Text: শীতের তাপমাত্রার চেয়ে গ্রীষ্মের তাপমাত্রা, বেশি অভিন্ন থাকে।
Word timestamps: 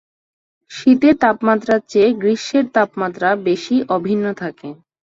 শীতের 0.71 1.15
তাপমাত্রার 1.19 1.79
চেয়ে 1.89 2.09
গ্রীষ্মের 2.13 2.65
তাপমাত্রা, 2.75 3.29
বেশি 3.47 3.75
অভিন্ন 3.95 4.25
থাকে। 4.41 4.69